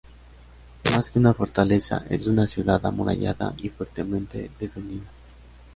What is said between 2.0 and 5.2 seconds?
es una ciudad amurallada y fuertemente defendida.